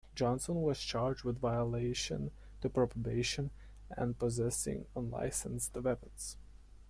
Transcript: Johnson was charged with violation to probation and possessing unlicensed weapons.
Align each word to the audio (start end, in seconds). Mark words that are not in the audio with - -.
Johnson 0.15 0.63
was 0.63 0.79
charged 0.81 1.23
with 1.23 1.37
violation 1.37 2.31
to 2.61 2.69
probation 2.69 3.51
and 3.91 4.17
possessing 4.17 4.87
unlicensed 4.95 5.75
weapons. 5.75 6.37